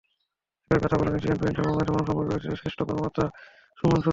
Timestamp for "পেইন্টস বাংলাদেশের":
1.41-1.93